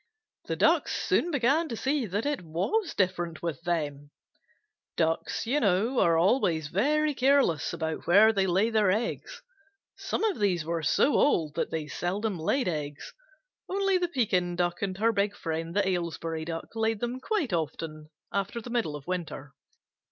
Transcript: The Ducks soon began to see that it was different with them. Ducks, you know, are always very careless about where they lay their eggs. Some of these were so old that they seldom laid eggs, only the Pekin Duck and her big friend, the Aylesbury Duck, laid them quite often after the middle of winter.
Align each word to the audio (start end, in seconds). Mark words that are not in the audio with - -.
The 0.45 0.55
Ducks 0.55 0.99
soon 0.99 1.29
began 1.29 1.69
to 1.69 1.77
see 1.77 2.07
that 2.07 2.25
it 2.25 2.41
was 2.41 2.95
different 2.95 3.43
with 3.43 3.61
them. 3.61 4.09
Ducks, 4.97 5.45
you 5.45 5.59
know, 5.59 5.99
are 5.99 6.17
always 6.17 6.69
very 6.69 7.13
careless 7.13 7.71
about 7.71 8.07
where 8.07 8.33
they 8.33 8.47
lay 8.47 8.71
their 8.71 8.89
eggs. 8.89 9.43
Some 9.95 10.23
of 10.23 10.39
these 10.39 10.65
were 10.65 10.81
so 10.81 11.13
old 11.13 11.53
that 11.53 11.69
they 11.69 11.85
seldom 11.85 12.39
laid 12.39 12.67
eggs, 12.67 13.13
only 13.69 13.99
the 13.99 14.07
Pekin 14.07 14.55
Duck 14.55 14.81
and 14.81 14.97
her 14.97 15.11
big 15.11 15.35
friend, 15.35 15.75
the 15.75 15.87
Aylesbury 15.87 16.45
Duck, 16.45 16.69
laid 16.73 16.99
them 16.99 17.19
quite 17.19 17.53
often 17.53 18.09
after 18.33 18.59
the 18.59 18.71
middle 18.71 18.95
of 18.95 19.05
winter. 19.05 19.53